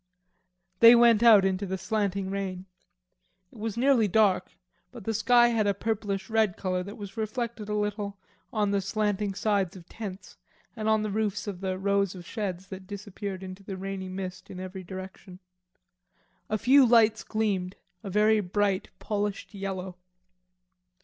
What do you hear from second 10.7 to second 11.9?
and on the roofs of the